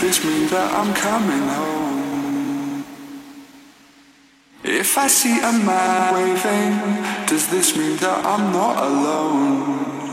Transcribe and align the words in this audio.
this 0.00 0.24
means 0.24 0.50
that 0.50 0.72
I'm 0.72 0.94
coming 0.94 1.46
home? 1.46 2.84
If 4.64 4.96
I 4.96 5.06
see 5.08 5.38
a 5.38 5.52
man 5.52 6.14
waving, 6.14 7.26
does 7.26 7.48
this 7.48 7.76
mean 7.76 7.96
that 7.98 8.24
I'm 8.24 8.52
not 8.52 8.76
alone? 8.82 10.09